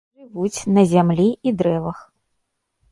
Жывуць 0.21 0.65
на 0.77 0.85
зямлі 0.93 1.27
і 1.47 1.57
дрэвах. 1.61 2.05